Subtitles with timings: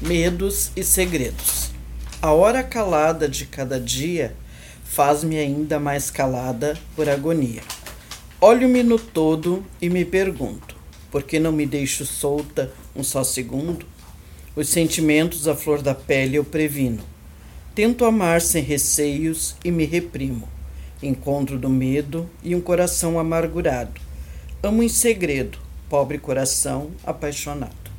[0.00, 1.70] medos e segredos.
[2.20, 4.34] A hora calada de cada dia
[4.84, 7.62] faz-me ainda mais calada por agonia.
[8.40, 10.76] Olho-me no todo e me pergunto:
[11.10, 13.86] por que não me deixo solta um só segundo?
[14.54, 17.02] Os sentimentos à flor da pele eu previno.
[17.74, 20.48] Tento amar sem receios e me reprimo.
[21.02, 24.00] Encontro do medo e um coração amargurado.
[24.62, 25.58] Amo em segredo,
[25.88, 27.86] pobre coração apaixonado.